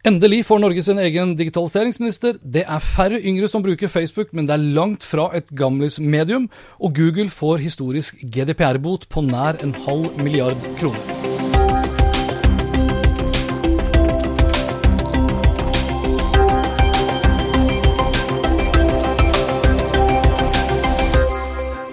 Endelig 0.00 0.46
får 0.48 0.62
Norge 0.62 0.80
sin 0.80 0.98
egen 0.98 1.34
digitaliseringsminister. 1.36 2.38
Det 2.40 2.62
er 2.64 2.80
færre 2.80 3.18
yngre 3.20 3.50
som 3.52 3.60
bruker 3.60 3.90
Facebook, 3.92 4.32
men 4.32 4.46
det 4.48 4.54
er 4.54 4.68
langt 4.78 5.04
fra 5.04 5.28
et 5.36 5.52
gamlis 5.52 5.98
medium, 6.00 6.48
og 6.80 6.94
Google 6.96 7.28
får 7.28 7.60
historisk 7.66 8.24
GDPR-bot 8.24 9.10
på 9.12 9.20
nær 9.20 9.60
en 9.60 9.76
halv 9.84 10.08
milliard 10.16 10.56
kroner. 10.80 11.29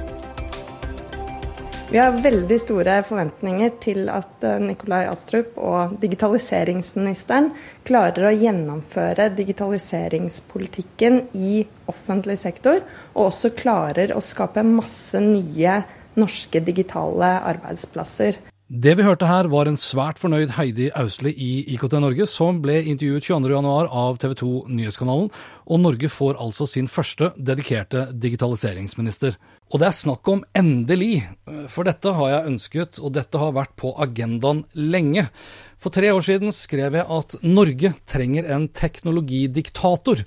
Vi 1.91 1.99
har 2.01 2.17
veldig 2.25 2.57
store 2.59 2.95
forventninger 3.05 3.75
til 3.85 4.09
at 4.09 4.45
eh, 4.47 4.57
Nikolai 4.63 5.03
Astrup 5.11 5.59
og 5.61 5.99
digitaliseringsministeren 6.03 7.51
klarer 7.85 8.31
å 8.31 8.33
gjennomføre 8.33 9.29
digitaliseringspolitikken 9.37 11.21
i 11.37 11.61
offentlig 11.93 12.39
sektor, 12.41 12.81
og 13.13 13.29
også 13.29 13.53
klarer 13.59 14.15
å 14.17 14.25
skape 14.25 14.65
masse 14.65 15.21
nye 15.21 15.77
norske 16.17 16.65
digitale 16.65 17.31
arbeidsplasser. 17.53 18.41
Det 18.65 18.95
vi 18.97 19.05
hørte 19.05 19.27
her, 19.29 19.45
var 19.53 19.69
en 19.69 19.77
svært 19.77 20.17
fornøyd 20.17 20.55
Heidi 20.57 20.87
Ausle 20.97 21.29
i 21.29 21.67
IKT 21.75 21.99
Norge, 22.01 22.25
som 22.25 22.63
ble 22.65 22.79
intervjuet 22.89 23.27
22.1 23.27 23.91
av 23.93 24.17
TV 24.23 24.33
2 24.41 24.53
Nyhetskanalen, 24.73 25.29
og 25.69 25.83
Norge 25.83 26.09
får 26.09 26.41
altså 26.41 26.65
sin 26.73 26.89
første 26.89 27.35
dedikerte 27.37 28.07
digitaliseringsminister. 28.17 29.37
Og 29.69 29.83
det 29.83 29.91
er 29.91 29.99
snakk 29.99 30.33
om 30.33 30.41
endelig, 30.57 31.27
for 31.69 31.85
dette 31.85 32.17
har 32.17 32.33
jeg 32.33 32.55
ønsket, 32.55 33.03
og 33.05 33.13
dette 33.19 33.45
har 33.45 33.53
vært 33.53 33.77
på 33.77 33.93
agendaen 34.01 34.65
lenge. 34.73 35.29
For 35.77 35.93
tre 35.93 36.15
år 36.17 36.25
siden 36.25 36.57
skrev 36.57 36.97
jeg 36.97 37.05
at 37.05 37.37
Norge 37.45 37.93
trenger 38.09 38.49
en 38.49 38.71
teknologidiktator. 38.73 40.25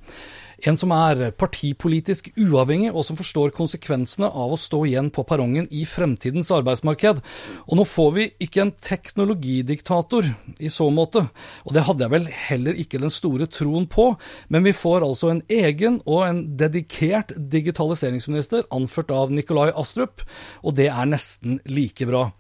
En 0.66 0.78
som 0.80 0.90
er 0.96 1.32
partipolitisk 1.38 2.32
uavhengig, 2.34 2.90
og 2.90 3.06
som 3.06 3.18
forstår 3.20 3.54
konsekvensene 3.54 4.26
av 4.26 4.56
å 4.56 4.58
stå 4.58 4.80
igjen 4.90 5.12
på 5.14 5.26
perrongen 5.28 5.68
i 5.70 5.84
fremtidens 5.86 6.50
arbeidsmarked. 6.56 7.20
Og 7.68 7.78
nå 7.78 7.86
får 7.86 8.10
vi 8.16 8.26
ikke 8.48 8.64
en 8.64 8.74
teknologidiktator 8.74 10.32
i 10.58 10.72
så 10.74 10.90
måte, 10.94 11.28
og 11.62 11.76
det 11.78 11.86
hadde 11.86 12.06
jeg 12.06 12.14
vel 12.16 12.30
heller 12.48 12.80
ikke 12.82 13.02
den 13.04 13.14
store 13.14 13.46
troen 13.54 13.86
på, 13.92 14.10
men 14.50 14.66
vi 14.66 14.74
får 14.74 15.06
altså 15.06 15.30
en 15.34 15.44
egen 15.52 16.00
og 16.08 16.24
en 16.26 16.42
dedikert 16.58 17.36
digitaliseringsminister, 17.38 18.66
anført 18.74 19.14
av 19.14 19.34
Nikolai 19.34 19.70
Astrup, 19.78 20.26
og 20.66 20.78
det 20.80 20.90
er 20.90 21.12
nesten 21.12 21.62
like 21.70 22.08
bra. 22.10 22.32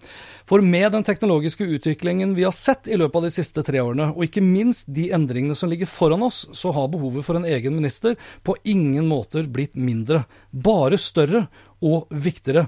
For 0.47 0.63
med 0.63 0.93
den 0.95 1.03
teknologiske 1.03 1.65
utviklingen 1.67 2.33
vi 2.37 2.45
har 2.47 2.55
sett 2.55 2.87
i 2.87 2.97
løpet 2.97 3.19
av 3.19 3.27
de 3.27 3.33
siste 3.35 3.63
tre 3.67 3.81
årene, 3.83 4.09
og 4.15 4.25
ikke 4.25 4.41
minst 4.41 4.89
de 4.89 5.09
endringene 5.13 5.57
som 5.59 5.69
ligger 5.69 5.89
foran 5.91 6.23
oss, 6.25 6.45
så 6.55 6.71
har 6.73 6.89
behovet 6.89 7.25
for 7.27 7.37
en 7.37 7.45
egen 7.45 7.75
minister 7.75 8.06
på 8.45 8.55
ingen 8.63 9.09
måter 9.09 9.49
blitt 9.51 9.75
mindre, 9.75 10.23
bare 10.51 10.99
større 11.01 11.47
og 11.83 12.07
viktigere. 12.09 12.67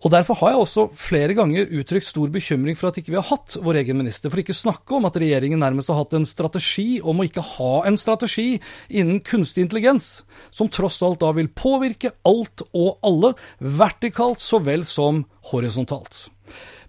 Og 0.00 0.08
Derfor 0.14 0.38
har 0.40 0.54
jeg 0.54 0.60
også 0.62 0.86
flere 0.96 1.34
ganger 1.36 1.68
uttrykt 1.76 2.08
stor 2.08 2.30
bekymring 2.32 2.76
for 2.78 2.88
at 2.88 2.96
ikke 2.96 3.12
vi 3.12 3.18
har 3.18 3.28
hatt 3.28 3.58
vår 3.60 3.82
egen 3.82 3.98
minister, 4.00 4.32
for 4.32 4.40
ikke 4.40 4.56
snakke 4.56 4.96
om 4.96 5.04
at 5.04 5.18
regjeringen 5.20 5.60
nærmest 5.60 5.92
har 5.92 6.00
hatt 6.00 6.14
en 6.16 6.24
strategi 6.28 7.02
om 7.04 7.20
å 7.20 7.26
ikke 7.28 7.44
ha 7.58 7.72
en 7.90 8.00
strategi 8.00 8.54
innen 8.88 9.20
kunstig 9.20 9.66
intelligens, 9.66 10.22
som 10.48 10.72
tross 10.72 11.02
alt 11.04 11.20
da 11.20 11.34
vil 11.36 11.52
påvirke 11.52 12.14
alt 12.24 12.64
og 12.72 12.96
alle, 13.04 13.34
vertikalt 13.60 14.40
så 14.40 14.62
vel 14.64 14.88
som 14.88 15.26
horisontalt. 15.52 16.30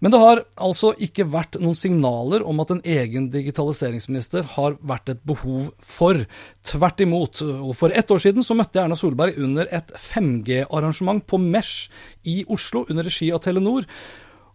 Men 0.01 0.13
det 0.13 0.19
har 0.21 0.39
altså 0.57 0.95
ikke 0.97 1.27
vært 1.29 1.59
noen 1.61 1.77
signaler 1.77 2.41
om 2.47 2.57
at 2.63 2.73
en 2.73 2.81
egen 2.81 3.27
digitaliseringsminister 3.33 4.47
har 4.55 4.79
vært 4.81 5.13
et 5.13 5.21
behov 5.29 5.69
for. 5.77 6.23
Tvert 6.65 7.03
imot. 7.05 7.43
Og 7.45 7.75
for 7.77 7.93
ett 7.93 8.09
år 8.09 8.23
siden 8.23 8.45
så 8.45 8.57
møtte 8.57 8.79
jeg 8.79 8.89
Erna 8.89 8.97
Solberg 8.97 9.37
under 9.37 9.69
et 9.69 9.93
5G-arrangement 9.93 11.21
på 11.29 11.37
Mesh 11.41 11.91
i 12.25 12.41
Oslo, 12.49 12.87
under 12.89 13.05
regi 13.05 13.29
av 13.29 13.43
Telenor. 13.45 13.85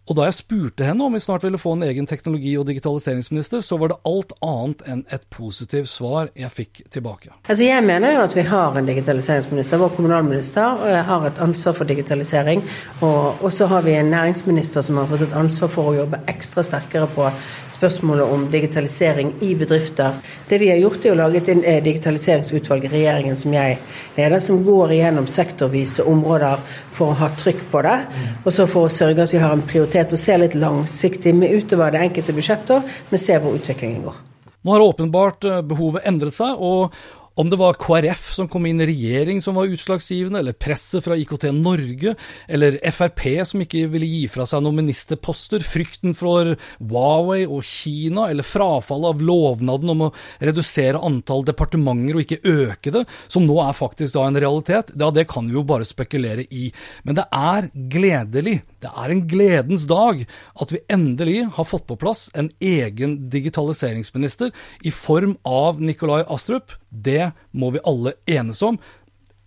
Og 0.07 0.15
da 0.15 0.27
jeg 0.29 0.37
spurte 0.37 0.85
henne 0.87 1.03
om 1.03 1.15
vi 1.15 1.19
snart 1.19 1.43
ville 1.43 1.59
få 1.59 1.73
en 1.75 1.83
egen 1.83 2.07
teknologi- 2.07 2.55
og 2.57 2.67
digitaliseringsminister, 2.69 3.61
så 3.61 3.77
var 3.77 3.91
det 3.91 3.97
alt 4.07 4.31
annet 4.45 4.83
enn 4.87 5.03
et 5.11 5.25
positivt 5.33 5.89
svar 5.91 6.29
jeg 6.31 6.51
fikk 6.53 6.81
tilbake. 6.93 7.33
Altså 7.49 7.63
Jeg 7.63 7.83
mener 7.83 8.15
jo 8.15 8.21
at 8.23 8.35
vi 8.35 8.45
har 8.47 8.77
en 8.77 8.87
digitaliseringsminister. 8.87 9.77
Vår 9.77 9.95
kommunalminister 9.97 11.03
har 11.09 11.27
et 11.27 11.41
ansvar 11.43 11.75
for 11.75 11.83
digitalisering. 11.83 12.63
Og 13.01 13.51
så 13.51 13.67
har 13.67 13.81
vi 13.81 13.97
en 13.99 14.11
næringsminister 14.13 14.81
som 14.81 14.97
har 14.97 15.11
fått 15.11 15.27
et 15.27 15.35
ansvar 15.35 15.71
for 15.75 15.91
å 15.91 15.97
jobbe 15.99 16.23
ekstra 16.31 16.63
sterkere 16.63 17.07
på 17.11 17.27
spørsmålet 17.77 18.33
om 18.33 18.45
digitalisering 18.51 19.33
i 19.45 19.53
bedrifter. 19.55 20.17
Det 20.49 20.59
vi 20.61 20.69
har 20.71 20.79
gjort, 20.81 21.05
er 21.05 21.13
å 21.13 21.19
lage 21.19 21.41
et 21.41 21.51
eh, 21.55 21.81
digitaliseringsutvalg 21.85 22.87
i 22.87 22.91
regjeringen 22.93 23.37
som 23.37 23.53
jeg 23.53 23.77
leder, 24.17 24.39
som 24.43 24.63
går 24.65 24.95
igjennom 24.97 25.29
sektorvise 25.29 26.05
områder 26.09 26.63
for 26.95 27.13
å 27.13 27.19
ha 27.21 27.29
trykk 27.37 27.67
på 27.71 27.83
det. 27.85 27.97
Og 28.43 28.49
så 28.53 28.65
for 28.69 28.87
å 28.87 28.93
sørge 28.93 29.27
at 29.27 29.35
vi 29.35 29.43
har 29.43 29.53
en 29.53 29.65
prioritet 29.67 30.15
og 30.15 30.21
ser 30.21 30.41
litt 30.41 30.57
langsiktig 30.57 31.35
med 31.37 31.53
utover 31.53 31.93
det 31.93 32.01
enkelte 32.07 32.35
budsjettår, 32.37 32.97
men 33.11 33.21
ser 33.21 33.43
hvor 33.43 33.57
utviklingen 33.59 34.07
går. 34.07 34.25
Nå 34.65 34.73
har 34.73 34.83
åpenbart 34.83 35.47
eh, 35.47 35.61
behovet 35.63 36.09
endret 36.09 36.35
seg, 36.35 36.57
og 36.57 36.95
om 37.37 37.49
det 37.49 37.59
var 37.59 37.77
KrF 37.77 38.31
som 38.33 38.47
kom 38.49 38.65
inn 38.65 38.81
i 38.81 38.87
regjering 38.89 39.41
som 39.43 39.57
var 39.57 39.69
utslagsgivende, 39.69 40.41
eller 40.41 40.57
presset 40.57 41.05
fra 41.05 41.17
IKT 41.17 41.47
Norge, 41.53 42.15
eller 42.49 42.79
Frp 42.93 43.23
som 43.45 43.61
ikke 43.61 43.83
ville 43.93 44.09
gi 44.09 44.23
fra 44.31 44.47
seg 44.49 44.63
noen 44.65 44.79
ministerposter, 44.79 45.61
frykten 45.61 46.15
for 46.17 46.55
Huawei 46.79 47.43
og 47.45 47.61
Kina, 47.67 48.27
eller 48.31 48.47
frafallet 48.47 49.13
av 49.13 49.21
lovnaden 49.29 49.93
om 49.93 50.07
å 50.07 50.11
redusere 50.41 51.01
antall 51.05 51.45
departementer 51.45 52.17
og 52.17 52.25
ikke 52.25 52.41
øke 52.41 52.95
det, 52.95 53.03
som 53.29 53.45
nå 53.45 53.59
er 53.61 53.77
faktisk 53.77 54.17
da 54.17 54.25
en 54.27 54.41
realitet, 54.41 54.95
ja, 54.97 55.11
det 55.13 55.27
kan 55.29 55.45
vi 55.45 55.57
jo 55.59 55.65
bare 55.67 55.85
spekulere 55.87 56.47
i. 56.49 56.71
Men 57.05 57.19
det 57.19 57.27
er 57.29 57.69
gledelig, 57.93 58.57
det 58.81 58.89
er 58.89 59.13
en 59.13 59.23
gledens 59.29 59.85
dag, 59.89 60.25
at 60.57 60.73
vi 60.73 60.81
endelig 60.89 61.45
har 61.53 61.69
fått 61.69 61.85
på 61.85 61.99
plass 62.01 62.27
en 62.37 62.49
egen 62.57 63.17
digitaliseringsminister 63.29 64.53
i 64.87 64.93
form 64.93 65.37
av 65.45 65.81
Nikolai 65.81 66.23
Astrup. 66.33 66.73
Det 66.89 67.26
må 67.51 67.71
vi 67.75 67.83
alle 67.87 68.15
enes 68.25 68.61
om. 68.65 68.79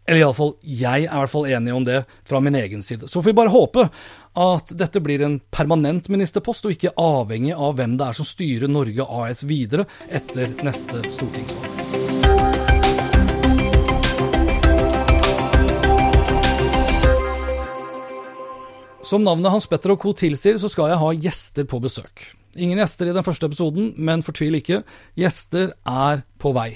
Eller 0.09 0.25
iallfall, 0.25 0.57
jeg 0.65 1.05
er 1.05 1.13
i 1.13 1.21
hvert 1.21 1.31
fall 1.31 1.47
enig 1.53 1.75
om 1.77 1.85
det 1.87 2.01
fra 2.27 2.41
min 2.43 2.57
egen 2.59 2.83
side. 2.83 3.07
Så 3.07 3.21
får 3.21 3.31
vi 3.31 3.37
bare 3.39 3.53
håpe 3.55 3.85
at 4.41 4.73
dette 4.75 5.03
blir 5.03 5.23
en 5.23 5.39
permanent 5.55 6.09
ministerpost, 6.11 6.67
og 6.67 6.75
ikke 6.75 6.95
avhengig 6.99 7.55
av 7.55 7.77
hvem 7.79 7.95
det 8.01 8.09
er 8.09 8.19
som 8.19 8.27
styrer 8.27 8.71
Norge 8.71 9.07
AS 9.07 9.45
videre 9.47 9.87
etter 10.11 10.51
neste 10.67 11.05
stortingsvalg. 11.15 12.19
Som 19.11 19.25
navnet 19.27 19.51
Hans 19.51 19.67
Petter 19.67 19.91
og 19.91 20.03
co. 20.03 20.13
tilsier, 20.15 20.59
så 20.63 20.69
skal 20.71 20.93
jeg 20.93 21.01
ha 21.01 21.15
gjester 21.19 21.67
på 21.67 21.81
besøk. 21.83 22.29
Ingen 22.59 22.79
gjester 22.79 23.09
i 23.11 23.15
den 23.15 23.27
første 23.27 23.49
episoden, 23.51 23.93
men 23.99 24.23
fortvil 24.27 24.59
ikke, 24.59 24.83
gjester 25.19 25.73
er 25.87 26.23
på 26.39 26.53
vei. 26.55 26.69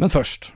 Men 0.00 0.12
først. 0.12 0.52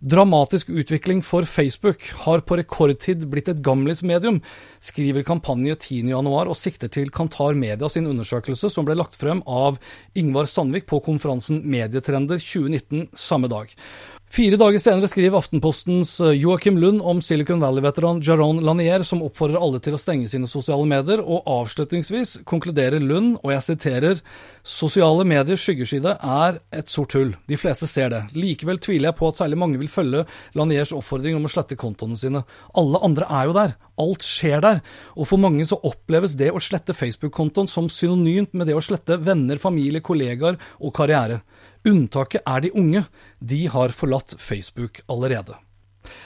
Dramatisk 0.00 0.70
utvikling 0.72 1.18
for 1.20 1.44
Facebook 1.44 2.06
har 2.22 2.40
på 2.48 2.56
rekordtid 2.56 3.26
blitt 3.28 3.50
et 3.52 3.58
gamlis 3.60 4.00
medium, 4.00 4.38
skriver 4.80 5.26
kampanje 5.28 5.74
10.1 5.76 6.30
og 6.30 6.56
sikter 6.56 6.88
til 6.88 7.12
Kantar 7.12 7.52
Media 7.52 7.90
sin 7.92 8.08
undersøkelse 8.08 8.70
som 8.72 8.88
ble 8.88 8.96
lagt 8.96 9.18
frem 9.20 9.42
av 9.44 9.76
Ingvar 10.16 10.48
Sandvik 10.48 10.88
på 10.88 11.02
konferansen 11.04 11.60
Medietrender 11.68 12.40
2019 12.40 13.10
samme 13.12 13.52
dag. 13.52 13.76
Fire 14.30 14.54
dager 14.54 14.78
senere 14.78 15.08
skriver 15.10 15.40
Aftenpostens 15.40 16.12
eh, 16.22 16.36
Joakim 16.38 16.76
Lund 16.78 17.00
om 17.02 17.18
Silicon 17.18 17.58
Valley-veteran 17.58 18.20
Jaron 18.22 18.60
Lanier, 18.62 19.02
som 19.02 19.24
oppfordrer 19.26 19.58
alle 19.58 19.80
til 19.82 19.96
å 19.96 19.98
stenge 19.98 20.28
sine 20.30 20.46
sosiale 20.46 20.86
medier, 20.86 21.18
og 21.18 21.48
avslutningsvis 21.50 22.36
konkluderer 22.46 23.02
Lund, 23.02 23.40
og 23.40 23.50
jeg 23.50 23.64
siterer, 23.66 24.20
sosiale 24.62 25.26
mediers 25.26 25.64
skyggeside 25.66 26.12
er 26.14 26.60
et 26.78 26.92
sort 26.92 27.16
hull. 27.18 27.32
De 27.50 27.58
fleste 27.58 27.90
ser 27.90 28.14
det. 28.14 28.20
Likevel 28.38 28.78
tviler 28.78 29.10
jeg 29.10 29.18
på 29.18 29.32
at 29.32 29.40
særlig 29.40 29.58
mange 29.58 29.82
vil 29.82 29.90
følge 29.90 30.22
Laniers 30.54 30.94
oppfordring 30.94 31.34
om 31.34 31.50
å 31.50 31.50
slette 31.50 31.80
kontoene 31.80 32.20
sine. 32.20 32.44
Alle 32.78 33.02
andre 33.02 33.26
er 33.34 33.50
jo 33.50 33.56
der. 33.58 33.74
Alt 33.98 34.30
skjer 34.30 34.62
der. 34.62 34.78
Og 35.18 35.26
for 35.26 35.42
mange 35.42 35.66
så 35.66 35.80
oppleves 35.90 36.38
det 36.38 36.52
å 36.54 36.62
slette 36.62 36.94
Facebook-kontoen 36.94 37.66
som 37.66 37.90
synonymt 37.90 38.54
med 38.54 38.70
det 38.70 38.78
å 38.78 38.84
slette 38.84 39.18
venner, 39.26 39.58
familie, 39.58 40.06
kollegaer 40.06 40.54
og 40.78 40.94
karriere. 40.94 41.42
Unntaket 41.88 42.44
er 42.46 42.60
de 42.64 42.72
unge. 42.76 43.04
De 43.40 43.64
har 43.72 43.94
forlatt 43.96 44.36
Facebook 44.40 45.00
allerede. 45.08 45.56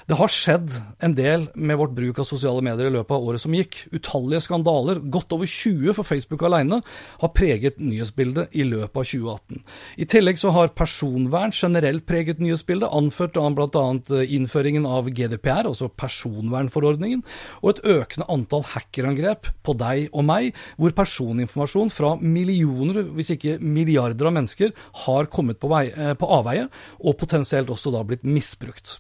Det 0.05 0.19
har 0.19 0.29
skjedd 0.29 0.69
en 1.01 1.15
del 1.17 1.47
med 1.57 1.79
vårt 1.81 1.95
bruk 1.97 2.19
av 2.21 2.27
sosiale 2.29 2.61
medier 2.65 2.91
i 2.91 2.93
løpet 2.93 3.15
av 3.17 3.25
året 3.25 3.41
som 3.41 3.55
gikk. 3.57 3.79
Utallige 3.89 4.43
skandaler, 4.45 4.99
godt 5.01 5.33
over 5.33 5.49
20 5.49 5.97
for 5.97 6.05
Facebook 6.05 6.43
alene, 6.45 6.83
har 7.23 7.31
preget 7.33 7.79
nyhetsbildet 7.81 8.53
i 8.53 8.67
løpet 8.69 8.99
av 9.01 9.07
2018. 9.09 9.63
I 10.05 10.07
tillegg 10.13 10.41
så 10.41 10.53
har 10.53 10.75
personvern 10.77 11.55
generelt 11.57 12.05
preget 12.05 12.43
nyhetsbildet, 12.43 12.93
anført 12.93 13.39
av 13.41 13.57
bl.a. 13.57 13.85
Eh, 14.19 14.35
innføringen 14.37 14.85
av 14.85 15.09
GDPR, 15.09 15.71
altså 15.71 15.89
personvernforordningen, 15.89 17.25
og 17.63 17.73
et 17.73 17.83
økende 17.95 18.29
antall 18.35 18.67
hackerangrep 18.75 19.49
på 19.65 19.77
deg 19.81 20.13
og 20.13 20.29
meg, 20.29 20.51
hvor 20.77 20.93
personinformasjon 21.01 21.95
fra 21.95 22.13
millioner, 22.21 23.01
hvis 23.17 23.33
ikke 23.39 23.57
milliarder 23.65 24.29
av 24.29 24.37
mennesker 24.37 24.77
har 25.07 25.33
kommet 25.33 25.63
på, 25.65 25.73
vei, 25.73 25.87
eh, 25.97 26.13
på 26.13 26.29
avveie, 26.29 26.69
og 27.01 27.17
potensielt 27.25 27.73
også 27.73 27.95
da 27.97 28.05
blitt 28.05 28.29
misbrukt. 28.29 28.99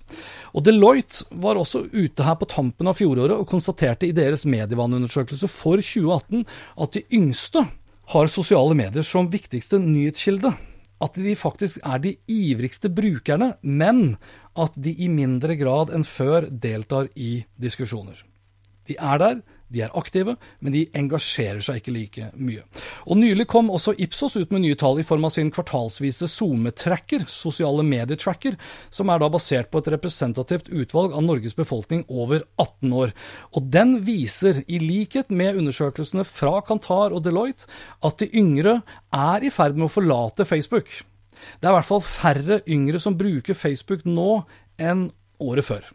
Og 0.56 0.64
Deloitte 0.64 0.94
var 1.31 1.58
også 1.61 1.87
ute 1.93 2.26
her 2.26 2.37
på 2.41 2.49
tampen 2.50 2.88
av 2.91 2.99
fjoråret 2.99 3.37
og 3.37 3.49
konstaterte 3.50 4.08
i 4.08 4.14
deres 4.17 4.44
medievannundersøkelse 4.49 5.49
for 5.50 5.82
2018 5.82 6.44
at 6.85 6.94
de 6.96 7.02
yngste 7.14 7.64
har 8.12 8.31
sosiale 8.32 8.76
medier 8.76 9.06
som 9.06 9.31
viktigste 9.32 9.81
nyhetskilde. 9.81 10.52
At 11.02 11.17
de 11.20 11.35
faktisk 11.37 11.81
er 11.85 12.00
de 12.00 12.14
ivrigste 12.31 12.88
brukerne, 12.93 13.55
men 13.62 14.17
at 14.56 14.76
de 14.76 14.94
i 14.94 15.08
mindre 15.11 15.56
grad 15.58 15.91
enn 15.94 16.06
før 16.06 16.46
deltar 16.49 17.11
i 17.17 17.44
diskusjoner. 17.61 18.20
De 18.88 18.97
er 19.00 19.20
der, 19.20 19.40
de 19.72 19.82
er 19.84 19.94
aktive, 19.96 20.37
men 20.62 20.75
de 20.75 20.84
engasjerer 20.96 21.62
seg 21.64 21.81
ikke 21.81 21.94
like 21.94 22.28
mye. 22.37 22.64
Og 23.08 23.19
Nylig 23.19 23.46
kom 23.50 23.70
også 23.72 23.94
Ipsos 24.02 24.37
ut 24.37 24.52
med 24.52 24.64
nye 24.64 24.78
tall 24.78 25.00
i 25.00 25.06
form 25.06 25.26
av 25.26 25.32
sin 25.34 25.50
kvartalsvise 25.55 26.28
SoMe-tracker, 26.31 27.25
sosiale 27.31 27.84
medietracker, 27.87 28.58
som 28.94 29.11
er 29.11 29.22
da 29.22 29.31
basert 29.32 29.70
på 29.72 29.81
et 29.81 29.90
representativt 29.96 30.70
utvalg 30.70 31.16
av 31.16 31.25
Norges 31.26 31.56
befolkning 31.58 32.05
over 32.08 32.44
18 32.61 32.94
år. 33.05 33.14
Og 33.56 33.72
Den 33.75 33.99
viser, 34.06 34.62
i 34.69 34.78
likhet 34.78 35.32
med 35.34 35.58
undersøkelsene 35.58 36.26
fra 36.28 36.61
Kantar 36.66 37.14
og 37.16 37.25
Deloitte, 37.25 37.66
at 38.05 38.20
de 38.20 38.31
yngre 38.37 38.81
er 39.14 39.44
i 39.44 39.52
ferd 39.52 39.78
med 39.78 39.88
å 39.88 39.94
forlate 39.96 40.46
Facebook. 40.49 40.93
Det 41.58 41.66
er 41.66 41.72
i 41.72 41.76
hvert 41.78 41.88
fall 41.88 42.05
færre 42.05 42.61
yngre 42.70 43.00
som 43.02 43.16
bruker 43.19 43.58
Facebook 43.58 44.05
nå 44.06 44.44
enn 44.81 45.08
året 45.43 45.66
før. 45.66 45.90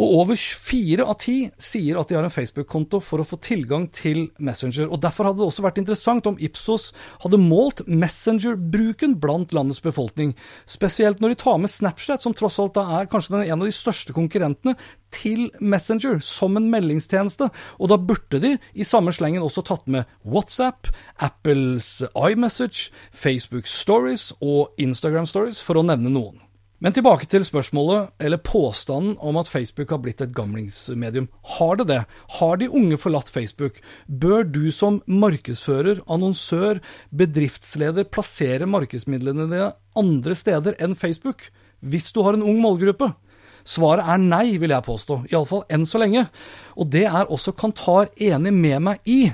Og 0.00 0.14
over 0.22 0.38
fire 0.38 1.04
av 1.04 1.18
ti 1.20 1.36
sier 1.60 1.98
at 2.00 2.08
de 2.08 2.16
har 2.16 2.26
en 2.26 2.32
Facebook-konto 2.32 3.02
for 3.04 3.22
å 3.22 3.26
få 3.26 3.38
tilgang 3.42 3.88
til 3.92 4.30
Messenger. 4.38 4.88
og 4.88 5.02
Derfor 5.02 5.28
hadde 5.28 5.42
det 5.42 5.48
også 5.48 5.64
vært 5.66 5.80
interessant 5.82 6.28
om 6.28 6.38
Ipsos 6.40 6.90
hadde 7.24 7.40
målt 7.40 7.84
Messenger-bruken 7.86 9.18
blant 9.20 9.52
landets 9.56 9.82
befolkning. 9.84 10.34
Spesielt 10.66 11.20
når 11.20 11.34
de 11.34 11.40
tar 11.42 11.60
med 11.60 11.72
Snapchat, 11.72 12.22
som 12.24 12.36
tross 12.36 12.60
alt 12.62 12.80
er 12.80 13.10
kanskje 13.10 13.42
en 13.42 13.60
av 13.60 13.68
de 13.68 13.74
største 13.76 14.16
konkurrentene 14.16 14.76
til 15.12 15.50
Messenger 15.60 16.22
som 16.24 16.56
en 16.56 16.70
meldingstjeneste. 16.72 17.50
Og 17.78 17.92
da 17.92 17.98
burde 18.00 18.40
de 18.42 18.54
i 18.72 18.86
samme 18.88 19.12
slengen 19.12 19.44
også 19.44 19.64
tatt 19.68 19.84
med 19.90 20.08
WhatsApp, 20.24 20.88
Apples 21.20 22.00
iMessage, 22.16 22.90
Facebook 23.12 23.68
Stories 23.68 24.30
og 24.40 24.72
Instagram 24.80 25.28
Stories, 25.28 25.62
for 25.62 25.78
å 25.78 25.86
nevne 25.86 26.12
noen. 26.12 26.40
Men 26.82 26.90
tilbake 26.90 27.28
til 27.30 27.44
spørsmålet, 27.46 28.08
eller 28.18 28.40
påstanden 28.42 29.12
om 29.22 29.36
at 29.38 29.46
Facebook 29.46 29.92
har 29.94 30.00
blitt 30.02 30.18
et 30.24 30.32
gamlingsmedium. 30.34 31.28
Har 31.54 31.76
det 31.78 31.86
det? 31.92 32.00
Har 32.40 32.56
de 32.58 32.66
unge 32.66 32.98
forlatt 32.98 33.30
Facebook? 33.30 33.78
Bør 34.10 34.42
du 34.42 34.66
som 34.74 34.98
markedsfører, 35.06 36.00
annonsør, 36.10 36.80
bedriftsleder 37.14 38.10
plassere 38.10 38.66
markedsmidlene 38.66 39.46
dine 39.46 39.70
andre 39.94 40.34
steder 40.34 40.74
enn 40.82 40.98
Facebook, 40.98 41.52
hvis 41.86 42.10
du 42.10 42.24
har 42.26 42.34
en 42.34 42.42
ung 42.42 42.58
målgruppe? 42.64 43.12
Svaret 43.62 44.02
er 44.02 44.18
nei, 44.18 44.58
vil 44.58 44.74
jeg 44.74 44.82
påstå, 44.82 45.20
iallfall 45.30 45.62
enn 45.70 45.86
så 45.86 46.02
lenge. 46.02 46.26
Og 46.74 46.90
det 46.90 47.06
er 47.06 47.30
også 47.30 47.54
Kantar 47.54 48.10
enig 48.18 48.50
med 48.58 48.82
meg 48.82 49.06
i. 49.06 49.28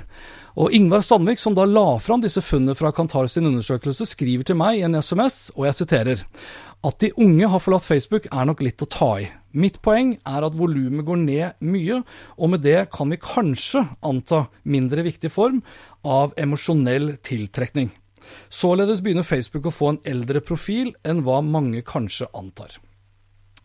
Og 0.59 0.73
Ingvar 0.75 1.01
Sandvik, 1.05 1.39
som 1.39 1.53
da 1.55 1.63
la 1.65 1.93
fram 2.03 2.21
disse 2.23 2.41
funnene 2.43 2.75
fra 2.75 2.91
Kantar 2.93 3.29
sin 3.31 3.47
undersøkelse, 3.47 4.05
skriver 4.09 4.45
til 4.45 4.57
meg 4.59 4.79
i 4.79 4.83
en 4.85 4.97
SMS, 4.99 5.49
og 5.55 5.69
jeg 5.69 5.77
siterer 5.77 6.23
at 6.85 6.99
de 7.03 7.11
unge 7.19 7.47
har 7.51 7.61
forlatt 7.61 7.87
Facebook 7.87 8.27
er 8.31 8.47
nok 8.47 8.63
litt 8.63 8.83
å 8.83 8.89
ta 8.89 9.11
i. 9.19 9.27
Mitt 9.51 9.79
poeng 9.83 10.13
er 10.29 10.45
at 10.45 10.55
volumet 10.55 11.07
går 11.07 11.21
ned 11.23 11.63
mye, 11.65 12.01
og 12.37 12.53
med 12.53 12.63
det 12.63 12.89
kan 12.93 13.09
vi 13.11 13.19
kanskje 13.19 13.83
anta 14.05 14.45
mindre 14.63 15.03
viktig 15.07 15.31
form 15.33 15.63
av 16.07 16.35
emosjonell 16.39 17.17
tiltrekning. 17.25 17.89
Således 18.53 19.01
begynner 19.01 19.27
Facebook 19.27 19.67
å 19.67 19.73
få 19.73 19.93
en 19.93 20.03
eldre 20.07 20.43
profil 20.45 20.93
enn 21.03 21.23
hva 21.25 21.41
mange 21.43 21.81
kanskje 21.85 22.29
antar. 22.37 22.77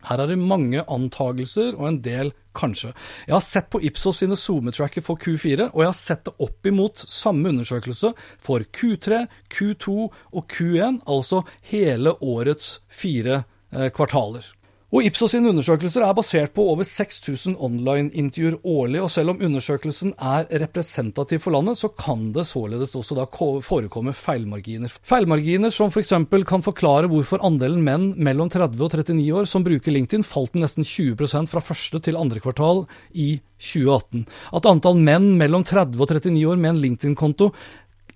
Her 0.08 0.22
er 0.24 0.32
det 0.32 0.40
mange 0.40 0.84
antagelser 0.90 1.74
og 1.78 1.88
en 1.88 2.00
del 2.04 2.32
kanskje. 2.54 2.92
Jeg 3.26 3.34
har 3.34 3.44
sett 3.44 3.70
på 3.72 3.80
Ipsos 3.84 4.22
sine 4.22 4.38
SoMe-tracker 4.38 5.04
for 5.04 5.20
Q4, 5.20 5.70
og 5.72 5.82
jeg 5.82 5.90
har 5.90 5.98
sett 5.98 6.24
det 6.28 6.34
opp 6.46 6.70
imot 6.70 7.04
samme 7.10 7.50
undersøkelse 7.50 8.12
for 8.42 8.66
Q3, 8.76 9.24
Q2 9.52 9.96
og 10.04 10.44
Q1, 10.52 11.00
altså 11.10 11.42
hele 11.72 12.14
årets 12.22 12.78
fire 12.88 13.42
eh, 13.72 13.90
kvartaler. 13.94 14.46
Og 14.94 15.02
Ipsos 15.02 15.32
sine 15.34 15.50
undersøkelser 15.50 16.04
er 16.06 16.14
basert 16.14 16.52
på 16.54 16.62
over 16.70 16.86
6000 16.86 17.56
online-intervjuer 17.66 18.60
årlig, 18.62 19.00
og 19.02 19.08
selv 19.10 19.32
om 19.32 19.40
undersøkelsen 19.42 20.12
er 20.22 20.46
representativ 20.62 21.40
for 21.42 21.56
landet, 21.56 21.80
så 21.80 21.90
kan 21.90 22.28
det 22.36 22.44
således 22.46 22.94
også 22.94 23.16
da 23.18 23.24
forekomme 23.26 24.14
feilmarginer. 24.14 24.94
Feilmarginer 25.02 25.74
som 25.74 25.90
f.eks. 25.90 26.14
For 26.30 26.46
kan 26.46 26.62
forklare 26.62 27.10
hvorfor 27.10 27.42
andelen 27.42 27.82
menn 27.82 28.12
mellom 28.22 28.52
30 28.54 28.78
og 28.86 28.94
39 28.94 29.26
år 29.34 29.50
som 29.50 29.66
bruker 29.66 29.96
LinkedIn, 29.96 30.22
falt 30.22 30.54
med 30.54 30.62
nesten 30.68 30.86
20% 30.86 31.50
fra 31.50 31.64
første 31.72 31.98
til 32.06 32.20
andre 32.20 32.44
kvartal 32.44 32.84
i 33.10 33.40
2018. 33.58 34.28
At 34.54 34.70
antall 34.70 35.02
menn 35.02 35.32
mellom 35.40 35.66
30 35.66 35.98
og 35.98 36.14
39 36.14 36.46
år 36.52 36.60
med 36.60 36.76
en 36.76 36.82
LinkedIn-konto 36.86 37.50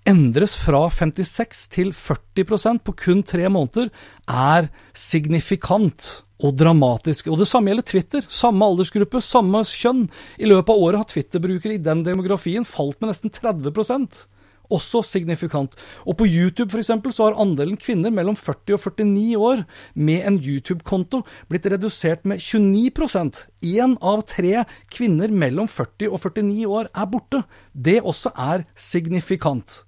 endres 0.07 0.55
fra 0.59 0.85
56 0.93 1.67
til 1.73 1.91
40% 1.95 2.83
på 2.85 2.95
kun 3.03 3.23
tre 3.23 3.49
måneder, 3.51 3.91
er 4.27 4.69
signifikant 4.93 6.23
og 6.39 6.55
dramatisk. 6.55 7.27
Og 7.27 7.39
det 7.41 7.49
samme 7.51 7.71
gjelder 7.71 7.87
Twitter. 7.87 8.27
Samme 8.31 8.65
aldersgruppe, 8.65 9.21
samme 9.21 9.65
kjønn. 9.67 10.07
I 10.39 10.47
løpet 10.47 10.71
av 10.71 10.83
året 10.87 11.01
har 11.01 11.09
Twitter-brukere 11.11 11.75
i 11.75 11.83
den 11.83 12.05
demografien 12.07 12.67
falt 12.67 12.99
med 13.01 13.11
nesten 13.11 13.33
30% 13.33 14.23
også 14.69 15.01
signifikant. 15.05 15.75
Og 16.05 16.17
på 16.19 16.27
YouTube 16.29 16.69
for 16.71 16.81
eksempel, 16.81 17.13
så 17.13 17.29
har 17.29 17.39
andelen 17.41 17.77
kvinner 17.81 18.13
mellom 18.13 18.37
40 18.37 18.77
og 18.77 18.83
49 18.85 19.37
år 19.49 19.65
med 19.95 20.25
en 20.29 20.39
YouTube-konto 20.39 21.23
blitt 21.49 21.67
redusert 21.73 22.25
med 22.29 22.41
29% 22.43 23.45
Én 23.65 23.97
av 24.01 24.23
tre 24.29 24.63
kvinner 24.93 25.33
mellom 25.33 25.67
40 25.67 26.13
og 26.13 26.21
49 26.21 26.65
år 26.69 26.89
er 26.93 27.09
borte. 27.09 27.43
Det 27.73 27.99
også 28.01 28.33
er 28.37 28.67
signifikant. 28.75 29.83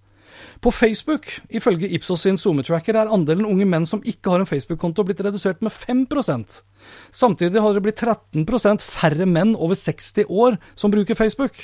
På 0.62 0.72
Facebook, 0.72 1.30
ifølge 1.50 1.90
Ipsos 1.96 2.26
sin 2.26 2.38
SoMe-tracker, 2.38 2.98
er 2.98 3.12
andelen 3.12 3.48
unge 3.50 3.66
menn 3.66 3.88
som 3.90 4.04
ikke 4.06 4.34
har 4.34 4.44
en 4.44 4.50
Facebook-konto 4.50 5.06
blitt 5.08 5.24
redusert 5.26 5.62
med 5.66 5.74
5% 5.74 6.62
Samtidig 7.12 7.62
har 7.62 7.76
det 7.76 7.84
blitt 7.86 8.02
13% 8.02 8.84
færre 8.84 9.28
menn 9.30 9.54
over 9.56 9.78
60 9.78 10.30
år 10.30 10.58
som 10.80 10.94
bruker 10.94 11.18
Facebook. 11.18 11.58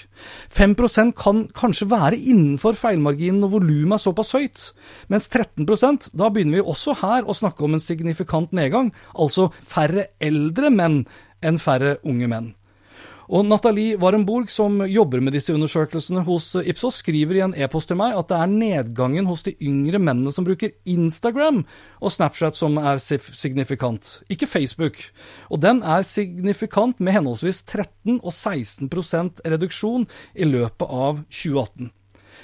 5% 0.53 1.15
kan 1.17 1.46
kanskje 1.57 1.89
være 1.91 2.19
innenfor 2.19 2.77
feilmarginen 2.79 3.41
når 3.43 3.53
volumet 3.55 3.98
er 3.98 4.03
såpass 4.03 4.36
høyt, 4.38 4.67
mens 5.12 5.29
13% 5.34 6.12
da 6.17 6.29
begynner 6.34 6.60
vi 6.60 6.67
også 6.74 6.98
her 7.01 7.27
å 7.27 7.38
snakke 7.38 7.65
om 7.65 7.77
en 7.77 7.84
signifikant 7.84 8.53
nedgang, 8.55 8.93
altså 9.15 9.50
færre 9.65 10.10
eldre 10.22 10.72
menn 10.74 11.03
enn 11.46 11.62
færre 11.62 11.98
unge 12.05 12.29
menn. 12.31 12.53
Og 13.27 13.43
Nathalie 13.43 13.98
Warenborg, 14.00 14.48
som 14.48 14.79
jobber 14.88 15.19
med 15.19 15.34
disse 15.36 15.51
undersøkelsene 15.51 16.22
hos 16.24 16.53
Ipsos, 16.63 17.01
skriver 17.01 17.36
i 17.36 17.41
en 17.43 17.55
e-post 17.60 17.91
til 17.91 18.00
meg 18.00 18.15
at 18.15 18.29
det 18.29 18.38
er 18.39 18.53
nedgangen 18.53 19.27
hos 19.27 19.43
de 19.43 19.51
yngre 19.60 20.00
mennene 20.00 20.31
som 20.31 20.48
bruker 20.48 20.72
Instagram 20.88 21.65
og 22.00 22.13
Snapchat 22.13 22.55
som 22.55 22.79
er 22.79 23.01
signifikant, 23.03 24.22
ikke 24.31 24.48
Facebook. 24.48 25.01
Og 25.51 25.60
den 25.60 25.84
er 25.84 26.07
signifikant 26.07 27.03
med 27.03 27.17
henholdsvis 27.17 27.65
13 27.67 28.22
og 28.22 28.31
16% 28.31 29.43
reduksjon 29.43 30.07
i 30.31 30.48
løpet 30.48 30.88
av 30.88 31.19
2018. 31.27 31.91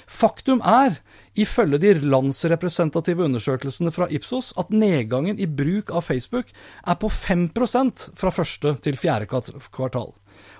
Faktum 0.04 0.60
er, 0.68 0.98
ifølge 1.32 1.80
de 1.80 1.94
landsrepresentative 2.02 3.24
undersøkelsene 3.24 3.92
fra 3.94 4.10
Ipsos, 4.12 4.52
at 4.60 4.68
nedgangen 4.68 5.40
i 5.40 5.48
bruk 5.48 5.94
av 5.96 6.04
Facebook 6.04 6.52
er 6.84 7.00
på 7.00 7.08
5% 7.08 8.10
fra 8.20 8.34
første 8.34 8.76
til 8.84 9.00
fjerde 9.00 9.30
kvartal. 9.72 10.12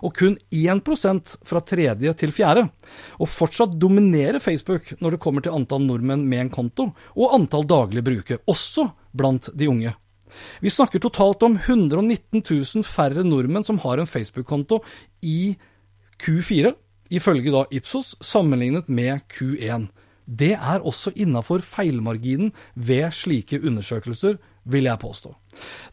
Og 0.05 0.13
kun 0.19 0.37
1 0.53 1.37
fra 1.49 1.61
tredje 1.65 2.13
til 2.21 2.33
fjerde. 2.35 2.69
Og 3.19 3.31
fortsatt 3.31 3.79
dominerer 3.81 4.43
Facebook 4.43 4.93
når 5.01 5.17
det 5.17 5.23
kommer 5.25 5.45
til 5.45 5.57
antall 5.57 5.85
nordmenn 5.87 6.27
med 6.29 6.47
en 6.47 6.51
konto, 6.53 6.91
og 7.17 7.35
antall 7.35 7.65
daglige 7.65 8.05
brukere, 8.05 8.43
også 8.47 8.91
blant 9.17 9.49
de 9.55 9.69
unge. 9.69 9.95
Vi 10.61 10.71
snakker 10.73 11.01
totalt 11.01 11.43
om 11.47 11.57
119 11.57 12.43
000 12.43 12.85
færre 12.85 13.25
nordmenn 13.25 13.65
som 13.67 13.79
har 13.85 14.01
en 14.01 14.11
Facebook-konto 14.11 14.81
i 15.23 15.55
Q4, 16.23 16.75
ifølge 17.15 17.53
da 17.55 17.65
Ipsos, 17.71 18.15
sammenlignet 18.21 18.89
med 18.89 19.23
Q1. 19.31 19.89
Det 20.25 20.55
er 20.57 20.81
også 20.81 21.13
innafor 21.21 21.63
feilmarginen 21.65 22.53
ved 22.75 23.13
slike 23.13 23.61
undersøkelser, 23.61 24.39
vil 24.65 24.89
jeg 24.89 24.99
påstå. 24.99 25.35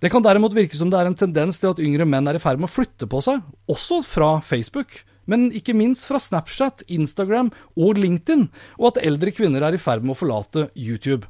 Det 0.01 0.11
kan 0.13 0.23
derimot 0.25 0.55
virke 0.57 0.77
som 0.77 0.91
det 0.91 0.99
er 0.99 1.09
en 1.09 1.17
tendens 1.17 1.59
til 1.61 1.71
at 1.71 1.81
yngre 1.83 2.07
menn 2.09 2.29
er 2.29 2.39
i 2.39 2.43
ferd 2.43 2.61
med 2.61 2.69
å 2.69 2.73
flytte 2.73 3.09
på 3.09 3.21
seg, 3.25 3.43
også 3.71 4.01
fra 4.05 4.33
Facebook, 4.45 5.01
men 5.29 5.49
ikke 5.55 5.75
minst 5.77 6.07
fra 6.09 6.19
Snapchat, 6.21 6.83
Instagram 6.91 7.51
og 7.77 8.01
LinkedIn, 8.01 8.47
og 8.79 8.91
at 8.91 9.03
eldre 9.05 9.33
kvinner 9.35 9.63
er 9.67 9.77
i 9.77 9.81
ferd 9.81 10.03
med 10.05 10.15
å 10.15 10.21
forlate 10.23 10.69
YouTube. 10.75 11.29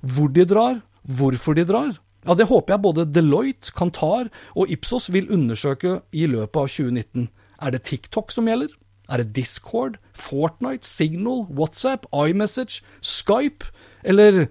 Hvor 0.00 0.30
de 0.32 0.46
drar, 0.48 0.80
hvorfor 1.04 1.56
de 1.56 1.66
drar, 1.68 1.96
ja, 2.26 2.36
det 2.36 2.50
håper 2.50 2.74
jeg 2.74 2.84
både 2.84 3.08
Deloitte, 3.08 3.72
Kantar 3.72 4.28
og 4.52 4.68
Ipsos 4.72 5.08
vil 5.12 5.30
undersøke 5.32 6.02
i 6.12 6.26
løpet 6.28 6.60
av 6.60 6.68
2019. 6.68 7.30
Er 7.64 7.72
det 7.72 7.84
TikTok 7.88 8.32
som 8.34 8.48
gjelder? 8.48 8.74
Er 9.10 9.22
det 9.22 9.32
Discord, 9.34 9.96
Fortnite, 10.14 10.86
Signal, 10.86 11.46
WhatsApp, 11.48 12.06
iMessage, 12.12 12.84
Skype 13.00 13.72
eller 14.04 14.46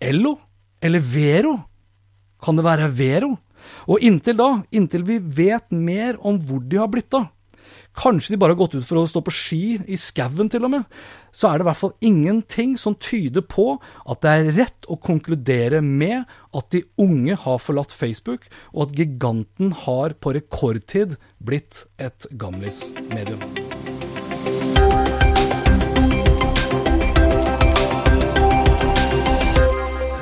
Ello? 0.00 0.38
Eller 0.82 1.04
Vero? 1.04 1.58
Kan 2.46 2.58
det 2.58 2.66
være 2.66 2.92
Vero? 2.94 3.32
Og 3.90 4.02
inntil 4.06 4.38
da, 4.38 4.50
inntil 4.70 5.02
vi 5.06 5.18
vet 5.18 5.72
mer 5.74 6.20
om 6.22 6.38
hvor 6.38 6.62
de 6.62 6.78
har 6.78 6.90
blitt 6.92 7.14
av, 7.18 7.26
kanskje 7.96 8.34
de 8.34 8.38
bare 8.38 8.54
har 8.54 8.60
gått 8.60 8.76
ut 8.76 8.86
for 8.86 9.00
å 9.00 9.06
stå 9.08 9.22
på 9.26 9.34
ski 9.34 9.60
i 9.90 9.98
skauen 9.98 10.50
til 10.52 10.66
og 10.68 10.74
med, 10.76 10.86
så 11.34 11.48
er 11.50 11.58
det 11.58 11.66
i 11.66 11.68
hvert 11.70 11.80
fall 11.80 11.94
ingenting 12.04 12.76
som 12.78 12.94
tyder 12.94 13.42
på 13.42 13.68
at 14.06 14.22
det 14.22 14.34
er 14.34 14.50
rett 14.60 14.90
å 14.92 14.98
konkludere 15.02 15.82
med 15.82 16.22
at 16.56 16.70
de 16.76 16.84
unge 17.02 17.38
har 17.42 17.62
forlatt 17.62 17.94
Facebook, 17.94 18.46
og 18.70 18.86
at 18.86 18.98
giganten 19.00 19.74
har 19.86 20.14
på 20.20 20.36
rekordtid 20.38 21.18
blitt 21.42 21.86
et 21.98 22.30
gamlis-medium. 22.38 23.65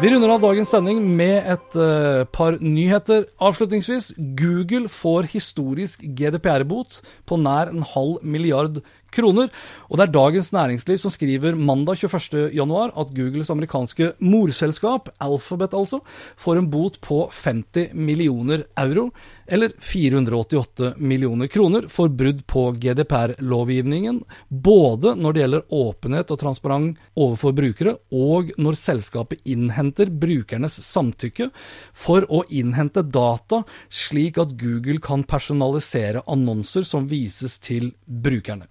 Vi 0.05 0.11
runder 0.13 0.29
av 0.35 0.43
dagens 0.43 0.69
sending 0.69 0.99
med 1.17 1.47
et 1.49 1.77
uh, 1.81 2.27
par 2.29 2.59
nyheter. 2.61 3.23
Avslutningsvis, 3.41 4.11
Google 4.37 4.91
får 4.93 5.31
historisk 5.33 6.03
GDPR-bot 6.05 6.99
på 7.25 7.39
nær 7.41 7.71
en 7.73 7.87
halv 7.89 8.19
milliard 8.21 8.83
kroner. 9.15 9.49
Og 9.89 9.97
det 9.97 10.05
er 10.05 10.13
Dagens 10.13 10.51
Næringsliv 10.53 11.01
som 11.01 11.15
skriver 11.15 11.57
mandag 11.57 12.03
21.1 12.03 12.93
at 13.01 13.15
Googles 13.17 13.53
amerikanske 13.55 14.11
morselskap, 14.21 15.09
Alphabet 15.25 15.73
altså, 15.73 16.03
får 16.37 16.61
en 16.61 16.69
bot 16.69 17.01
på 17.01 17.23
50 17.33 17.95
millioner 17.97 18.67
euro, 18.85 19.09
eller 19.47 19.73
488 19.79 20.95
millioner 20.97 21.47
kroner, 21.47 21.89
for 21.89 22.09
brudd 22.09 22.43
på 22.47 22.67
GDPR-lovgivningen, 22.81 24.23
både 24.49 25.15
når 25.21 25.33
det 25.33 25.43
gjelder 25.45 25.65
åpenhet 25.79 26.35
og 26.35 26.41
transparent 26.41 27.01
overfor 27.15 27.57
brukere, 27.57 27.97
og 28.13 28.53
når 28.59 28.79
selskapet 28.81 29.43
innhenter 29.45 30.13
brukernes 30.13 30.79
samtykke 30.87 31.51
for 31.93 32.27
å 32.29 32.45
innhente 32.49 33.05
data, 33.05 33.63
slik 33.89 34.41
at 34.43 34.55
Google 34.61 35.01
kan 35.05 35.27
personalisere 35.29 36.25
annonser 36.31 36.87
som 36.87 37.09
vises 37.11 37.59
til 37.63 37.93
brukerne. 38.07 38.69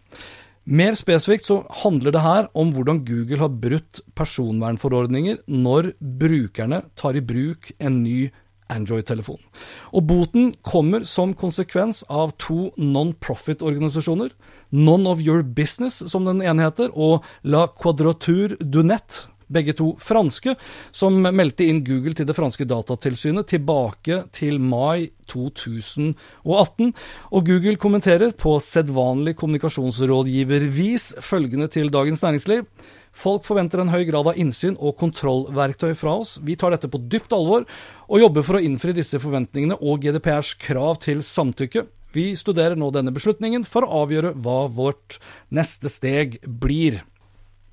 Mer 0.63 0.95
spesifikt 0.95 1.43
så 1.43 1.57
handler 1.83 2.13
det 2.15 2.21
her 2.23 2.45
om 2.55 2.69
hvordan 2.71 3.01
Google 3.03 3.41
har 3.41 3.51
brutt 3.51 3.99
personvernforordninger 4.15 5.41
når 5.51 5.89
brukerne 5.99 6.85
tar 6.95 7.19
i 7.19 7.23
bruk 7.25 7.73
en 7.83 7.97
ny 8.05 8.29
Android-telefon. 8.73 9.39
Og 9.93 10.07
boten 10.09 10.53
kommer 10.65 11.05
som 11.09 11.35
konsekvens 11.37 12.03
av 12.09 12.35
to 12.41 12.71
non-profit-organisasjoner, 12.77 14.33
None 14.73 15.09
of 15.09 15.21
Your 15.21 15.43
Business, 15.43 16.01
som 16.09 16.25
den 16.25 16.41
ene 16.41 16.65
heter, 16.65 16.89
og 16.97 17.21
La 17.45 17.67
Quadrature 17.69 18.57
du 18.59 18.81
Net, 18.83 19.27
begge 19.53 19.75
to 19.77 19.91
franske, 20.01 20.55
som 20.91 21.19
meldte 21.21 21.67
inn 21.67 21.83
Google 21.85 22.15
til 22.17 22.27
det 22.29 22.35
franske 22.37 22.65
datatilsynet 22.69 23.51
tilbake 23.53 24.23
til 24.33 24.57
mai 24.57 25.11
2018. 25.29 26.89
Og 27.31 27.47
Google 27.47 27.77
kommenterer 27.81 28.33
på 28.37 28.57
sedvanlig 28.63 29.35
kommunikasjonsrådgivervis 29.39 31.13
følgende 31.23 31.69
til 31.69 31.93
Dagens 31.93 32.23
Næringsliv. 32.25 32.65
Folk 33.13 33.45
forventer 33.45 33.83
en 33.83 33.91
høy 33.93 34.03
grad 34.09 34.27
av 34.31 34.37
innsyn 34.41 34.75
og 34.81 34.97
kontrollverktøy 34.97 35.93
fra 35.97 36.15
oss. 36.23 36.39
Vi 36.41 36.57
tar 36.57 36.73
dette 36.73 36.89
på 36.89 37.01
dypt 37.11 37.33
alvor, 37.35 37.67
og 38.09 38.23
jobber 38.23 38.45
for 38.45 38.57
å 38.57 38.63
innfri 38.65 38.95
disse 38.97 39.21
forventningene 39.21 39.77
og 39.79 40.01
GDPRs 40.01 40.55
krav 40.59 40.97
til 41.05 41.21
samtykke. 41.25 41.85
Vi 42.13 42.31
studerer 42.37 42.77
nå 42.77 42.89
denne 42.93 43.13
beslutningen 43.13 43.65
for 43.65 43.85
å 43.85 44.03
avgjøre 44.03 44.33
hva 44.41 44.63
vårt 44.69 45.19
neste 45.53 45.89
steg 45.93 46.39
blir. 46.45 47.01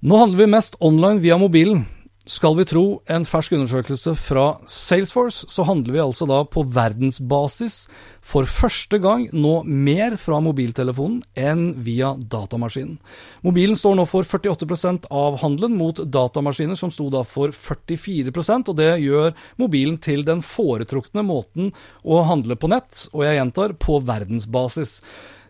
Nå 0.00 0.20
handler 0.20 0.44
vi 0.44 0.52
mest 0.54 0.78
online 0.80 1.20
via 1.24 1.36
mobilen. 1.40 1.84
Skal 2.30 2.54
vi 2.54 2.62
tro 2.68 2.82
en 3.10 3.24
fersk 3.26 3.56
undersøkelse 3.56 4.12
fra 4.14 4.44
Salesforce, 4.70 5.48
så 5.50 5.64
handler 5.66 5.96
vi 5.96 6.02
altså 6.02 6.28
da 6.30 6.44
på 6.46 6.62
verdensbasis 6.62 7.88
for 8.22 8.46
første 8.46 9.00
gang 9.02 9.24
nå 9.34 9.56
mer 9.66 10.14
fra 10.20 10.38
mobiltelefonen 10.44 11.24
enn 11.34 11.64
via 11.82 12.12
datamaskinen. 12.14 13.00
Mobilen 13.42 13.74
står 13.74 13.98
nå 13.98 14.06
for 14.06 14.22
48% 14.22 15.10
av 15.10 15.40
handelen, 15.42 15.74
mot 15.80 16.04
datamaskiner 16.06 16.78
som 16.78 16.94
sto 16.94 17.08
da 17.10 17.24
for 17.26 17.50
44% 17.50 18.70
og 18.70 18.78
det 18.78 18.92
gjør 19.02 19.34
mobilen 19.58 19.98
til 19.98 20.22
den 20.28 20.44
foretrukne 20.46 21.26
måten 21.26 21.72
å 22.06 22.22
handle 22.30 22.54
på 22.54 22.70
nett, 22.70 23.08
og 23.10 23.26
jeg 23.26 23.40
gjentar, 23.40 23.74
på 23.74 23.98
verdensbasis. 24.06 25.00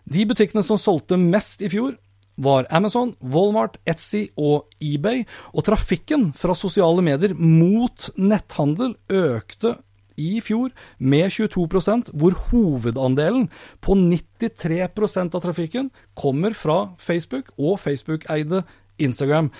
De 0.08 0.24
butikkene 0.24 0.64
som 0.64 0.80
solgte 0.80 1.20
mest 1.20 1.60
i 1.60 1.68
fjor, 1.68 1.98
var 2.40 2.68
Amazon, 2.72 3.12
Walmart, 3.20 3.78
Etsy 3.88 4.28
og 4.40 4.70
eBay, 4.80 5.24
og 5.52 5.66
trafikken 5.68 6.30
fra 6.36 6.56
sosiale 6.56 7.04
medier 7.04 7.36
mot 7.36 8.10
netthandel 8.16 8.96
økte 9.12 9.76
i 10.20 10.40
fjor 10.44 10.72
med 10.98 11.30
22 11.32 12.12
hvor 12.12 12.36
hovedandelen 12.50 13.48
på 13.80 13.96
93% 13.96 15.36
av 15.36 15.44
trafikken 15.44 15.90
kommer 16.18 16.56
fra 16.56 16.94
Facebook 16.98 17.52
og 17.56 17.78
Facebook-eide 17.80 18.64
Instagram. 19.00 19.50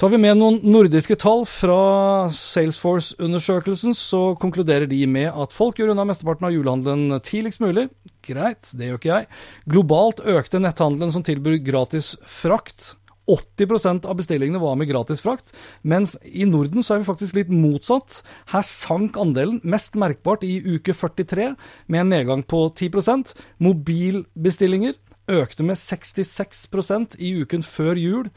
Tar 0.00 0.08
vi 0.08 0.18
med 0.18 0.38
noen 0.40 0.56
nordiske 0.64 1.14
tall 1.20 1.44
fra 1.46 2.30
Salesforce-undersøkelsen, 2.34 3.92
så 3.94 4.32
konkluderer 4.40 4.88
de 4.90 5.02
med 5.06 5.28
at 5.28 5.52
folk 5.54 5.78
gjør 5.78 5.92
unna 5.92 6.06
mesteparten 6.08 6.48
av 6.48 6.54
julehandelen 6.54 7.20
tidligst 7.22 7.60
mulig. 7.62 7.84
Greit, 8.24 8.72
det 8.78 8.88
gjør 8.88 8.98
ikke 8.98 9.12
jeg. 9.12 9.28
Globalt 9.74 10.22
økte 10.32 10.62
netthandelen 10.62 11.12
som 11.14 11.24
tilbyr 11.26 11.60
gratis 11.62 12.16
frakt. 12.24 12.94
80% 13.30 14.08
av 14.10 14.16
bestillingene 14.18 14.58
var 14.58 14.74
med 14.80 14.88
gratis 14.90 15.22
frakt, 15.22 15.52
mens 15.86 16.16
i 16.26 16.48
Norden 16.48 16.82
så 16.82 16.96
er 16.96 17.04
vi 17.04 17.06
faktisk 17.06 17.36
litt 17.38 17.52
motsatt. 17.54 18.22
Her 18.50 18.64
sank 18.66 19.20
andelen 19.20 19.60
mest 19.62 19.94
merkbart 19.94 20.42
i 20.42 20.56
uke 20.72 20.96
43, 20.96 21.52
med 21.86 22.02
en 22.02 22.10
nedgang 22.10 22.42
på 22.42 22.64
10% 22.72 23.36
Mobilbestillinger 23.62 24.98
økte 25.30 25.68
med 25.68 25.78
66% 25.78 27.20
i 27.22 27.36
uken 27.44 27.62
før 27.62 28.00
jul 28.00 28.32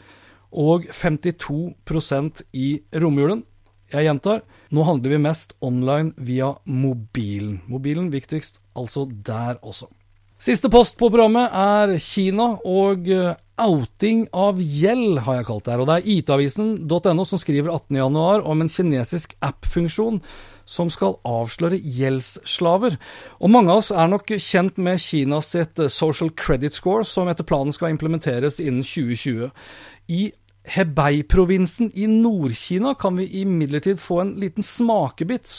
og 0.56 0.88
52% 0.88 2.46
i 2.56 2.70
romjulen. 3.04 3.44
Jeg 3.94 4.08
gjentar, 4.08 4.42
nå 4.74 4.84
handler 4.88 5.14
vi 5.14 5.22
mest 5.22 5.54
online 5.64 6.16
via 6.18 6.56
mobilen. 6.66 7.62
Mobilen 7.70 8.10
viktigst 8.14 8.62
altså 8.76 9.06
der 9.06 9.60
også. 9.62 9.92
Siste 10.42 10.70
post 10.70 10.98
på 11.00 11.08
programmet 11.10 11.54
er 11.56 11.96
Kina 12.02 12.56
og 12.68 13.08
eh, 13.08 13.38
outing 13.62 14.26
av 14.36 14.60
gjeld, 14.60 15.22
har 15.24 15.40
jeg 15.40 15.48
kalt 15.48 15.64
det 15.66 15.74
her. 15.74 15.84
Og 15.84 15.88
det 15.88 15.96
er 15.96 16.10
itavisen.no 16.18 17.26
som 17.26 17.40
skriver 17.40 17.72
18.1 17.72 18.44
om 18.44 18.62
en 18.62 18.72
kinesisk 18.72 19.38
app-funksjon 19.46 20.20
som 20.66 20.90
skal 20.92 21.20
avsløre 21.30 21.78
gjeldsslaver. 21.80 22.98
Og 23.40 23.54
mange 23.54 23.72
av 23.72 23.84
oss 23.84 23.94
er 23.94 24.10
nok 24.12 24.34
kjent 24.42 24.82
med 24.82 25.00
Kinas 25.02 25.54
sitt 25.56 25.80
eh, 25.80 25.92
social 25.94 26.34
credit 26.36 26.76
score, 26.76 27.06
som 27.08 27.30
etter 27.32 27.48
planen 27.48 27.76
skal 27.76 27.94
implementeres 27.94 28.60
innen 28.60 28.84
2020. 28.84 29.54
I 30.12 30.24
Hebei-provinsen 30.74 31.92
i 31.96 32.08
Nord-Kina 32.10 32.96
kan 33.00 33.18
vi 33.20 33.30
imidlertid 33.42 34.00
få 34.02 34.22
en 34.24 34.36
liten 34.42 34.66
smakebit. 34.66 35.50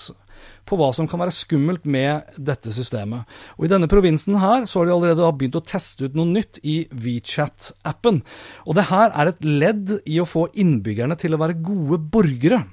på 0.67 0.77
hva 0.77 0.91
som 0.93 1.07
kan 1.09 1.21
være 1.23 1.35
skummelt 1.35 1.85
med 1.89 2.27
dette 2.43 2.73
systemet. 2.75 3.25
Og 3.57 3.67
I 3.67 3.71
denne 3.71 3.89
provinsen 3.89 4.37
her 4.43 4.67
så 4.67 4.81
har 4.81 4.89
de 4.89 4.95
allerede 4.97 5.29
begynt 5.39 5.59
å 5.59 5.65
teste 5.65 6.09
ut 6.09 6.17
noe 6.19 6.27
nytt 6.27 6.59
i 6.67 6.89
WeChat-appen. 6.91 8.19
Og 8.67 8.75
det 8.77 8.89
her 8.91 9.15
er 9.15 9.31
et 9.31 9.47
ledd 9.47 9.95
i 10.05 10.19
å 10.21 10.27
få 10.29 10.49
innbyggerne 10.59 11.17
til 11.19 11.37
å 11.37 11.41
være 11.41 11.61
gode 11.63 12.01
borgere. 12.13 12.65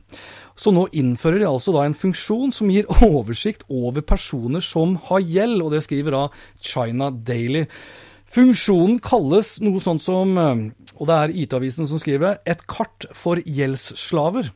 Så 0.57 0.73
nå 0.73 0.87
innfører 0.93 1.41
de 1.41 1.49
altså 1.49 1.73
da 1.73 1.85
en 1.85 1.97
funksjon 1.97 2.53
som 2.53 2.69
gir 2.73 2.89
oversikt 3.05 3.65
over 3.69 4.05
personer 4.05 4.61
som 4.61 4.97
har 5.09 5.21
gjeld, 5.21 5.61
og 5.61 5.73
det 5.73 5.85
skriver 5.85 6.17
da 6.17 6.23
China 6.61 7.09
Daily. 7.13 7.65
Funksjonen 8.33 8.97
kalles 9.03 9.59
noe 9.61 9.77
sånt 9.83 10.01
som, 10.01 10.31
eh, 10.41 10.61
og 10.97 11.05
det 11.05 11.15
er 11.15 11.33
IT-avisen 11.43 11.85
som 11.85 11.99
skriver 12.01 12.39
et 12.49 12.63
kart 12.65 13.05
for 13.13 13.37
gjeldsslaver. 13.37 14.49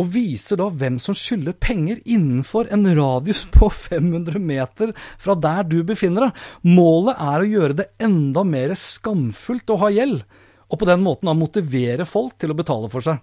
Og 0.00 0.08
viser 0.14 0.56
da 0.56 0.70
hvem 0.72 0.96
som 0.96 1.12
skylder 1.12 1.52
penger 1.60 2.00
innenfor 2.08 2.70
en 2.72 2.88
radius 2.96 3.44
på 3.52 3.68
500 3.90 4.40
meter 4.40 4.94
fra 5.20 5.36
der 5.36 5.68
du 5.68 5.82
befinner 5.84 6.30
deg. 6.30 6.40
Målet 6.64 7.20
er 7.20 7.44
å 7.44 7.50
gjøre 7.50 7.78
det 7.82 7.88
enda 8.00 8.46
mer 8.48 8.72
skamfullt 8.80 9.74
å 9.76 9.78
ha 9.84 9.92
gjeld, 9.92 10.24
og 10.72 10.80
på 10.80 10.88
den 10.88 11.04
måten 11.04 11.28
da 11.28 11.36
motivere 11.36 12.08
folk 12.08 12.40
til 12.40 12.56
å 12.56 12.56
betale 12.56 12.88
for 12.88 13.04
seg. 13.04 13.20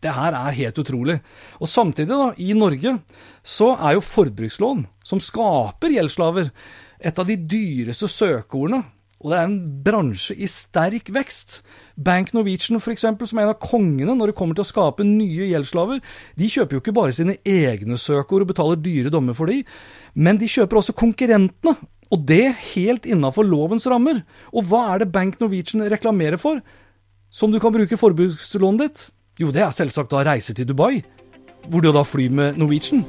Det 0.00 0.16
her 0.16 0.32
er 0.32 0.56
helt 0.62 0.80
utrolig. 0.80 1.20
Og 1.60 1.68
samtidig, 1.68 2.08
da, 2.08 2.32
i 2.40 2.56
Norge, 2.56 2.96
så 3.44 3.74
er 3.76 3.98
jo 3.98 4.08
forbrukslån, 4.14 4.84
som 5.04 5.20
skaper 5.20 5.92
gjeldsslaver, 5.92 6.52
et 6.96 7.18
av 7.20 7.28
de 7.28 7.36
dyreste 7.36 8.08
søkeordene 8.08 8.95
og 9.24 9.32
det 9.32 9.36
er 9.38 9.46
en 9.48 9.60
bransje 9.84 10.34
i 10.36 10.46
sterk 10.50 11.08
vekst. 11.14 11.60
Bank 11.96 12.34
Norwegian, 12.36 12.76
f.eks., 12.76 13.06
som 13.06 13.38
er 13.40 13.46
en 13.46 13.52
av 13.54 13.60
kongene 13.62 14.12
når 14.12 14.30
det 14.30 14.36
kommer 14.36 14.56
til 14.56 14.66
å 14.66 14.68
skape 14.68 15.06
nye 15.08 15.48
gjeldsslaver, 15.48 16.02
de 16.36 16.50
kjøper 16.52 16.76
jo 16.76 16.82
ikke 16.82 16.94
bare 16.96 17.16
sine 17.16 17.38
egne 17.48 17.96
søkeord 18.00 18.44
og 18.44 18.50
betaler 18.52 18.82
dyre 18.82 19.12
dommer 19.12 19.36
for 19.36 19.48
de, 19.48 19.62
men 20.12 20.40
de 20.40 20.50
kjøper 20.50 20.82
også 20.82 20.96
konkurrentene. 20.96 21.76
Og 22.12 22.20
det 22.22 22.52
helt 22.76 23.06
innafor 23.10 23.42
lovens 23.42 23.88
rammer. 23.90 24.20
Og 24.54 24.68
hva 24.70 24.84
er 24.92 25.02
det 25.02 25.08
Bank 25.10 25.40
Norwegian 25.40 25.82
reklamerer 25.90 26.38
for, 26.38 26.60
som 27.34 27.50
du 27.50 27.58
kan 27.58 27.74
bruke 27.74 27.98
forbrukslånet 27.98 28.84
ditt? 28.84 29.08
Jo, 29.42 29.50
det 29.50 29.64
er 29.64 29.74
selvsagt 29.74 30.12
da 30.14 30.22
reise 30.28 30.54
til 30.54 30.68
Dubai, 30.68 31.02
hvor 31.66 31.82
du 31.82 31.90
da 31.90 32.04
flyr 32.06 32.30
med 32.30 32.62
Norwegian. 32.62 33.02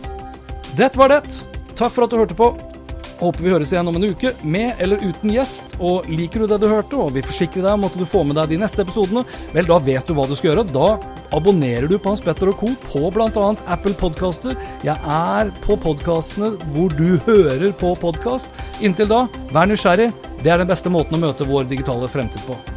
Det 0.79 0.89
var 0.97 1.13
det. 1.13 1.45
Takk 1.77 1.93
for 1.93 2.07
at 2.07 2.11
du 2.15 2.17
hørte 2.23 2.39
på. 2.39 2.76
Håper 3.17 3.41
vi 3.43 3.49
høres 3.53 3.71
igjen 3.73 3.87
om 3.89 3.97
en 3.97 4.07
uke, 4.11 4.33
med 4.45 4.77
eller 4.83 5.01
uten 5.01 5.31
gjest. 5.33 5.75
Og 5.81 6.05
liker 6.11 6.43
du 6.43 6.51
det 6.51 6.59
du 6.61 6.67
hørte, 6.69 6.99
og 6.99 7.15
vil 7.15 7.25
forsikre 7.25 7.63
deg 7.63 7.71
om 7.73 7.87
at 7.87 7.97
du 7.97 8.05
får 8.05 8.27
med 8.29 8.37
deg 8.37 8.53
de 8.53 8.61
neste 8.61 8.83
episodene, 8.85 9.25
vel, 9.55 9.69
da 9.69 9.79
vet 9.81 10.05
du 10.05 10.13
hva 10.17 10.27
du 10.29 10.35
skal 10.37 10.51
gjøre. 10.51 10.67
Da 10.69 10.89
abonnerer 11.35 11.89
du 11.89 11.97
på 11.97 12.13
Hans 12.13 12.23
Petter 12.23 12.53
og 12.53 12.61
Co. 12.61 12.71
på 12.85 13.11
bl.a. 13.15 13.49
Apple 13.65 13.97
Podcaster. 13.97 14.57
Jeg 14.85 14.97
er 15.17 15.51
på 15.65 15.79
podkastene 15.81 16.53
hvor 16.75 16.93
du 16.93 17.17
hører 17.25 17.71
på 17.77 17.95
podkast. 17.99 18.53
Inntil 18.85 19.09
da, 19.11 19.25
vær 19.51 19.69
nysgjerrig. 19.69 20.11
Det 20.43 20.53
er 20.53 20.61
den 20.61 20.69
beste 20.69 20.93
måten 20.93 21.17
å 21.17 21.25
møte 21.25 21.47
vår 21.49 21.69
digitale 21.71 22.09
fremtid 22.11 22.43
på. 22.45 22.76